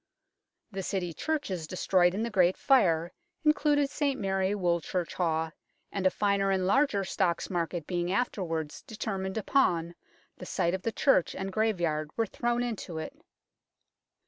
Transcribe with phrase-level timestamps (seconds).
[0.71, 3.13] The City churches de stroyed in the Great Fire
[3.45, 5.51] included St Mary Woolchurchhawe,
[5.91, 9.93] and a finer and larger Stocks Market being afterwards determined upon,
[10.37, 13.15] the site of the church and graveyard were thrown into it.